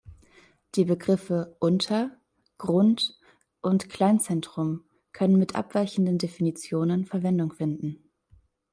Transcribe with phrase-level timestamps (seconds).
[0.73, 2.19] Die Begriffe Unter-,
[2.57, 3.19] Grund-
[3.61, 8.09] und Kleinzentrum können mit abweichenden Definitionen Verwendung finden.